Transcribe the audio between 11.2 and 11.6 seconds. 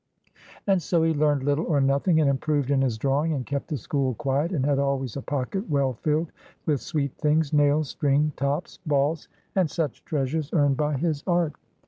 art.